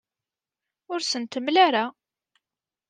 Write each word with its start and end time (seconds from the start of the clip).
Ur 0.91 0.99
as-ten-id-temla 1.01 1.59
ara. 1.67 1.83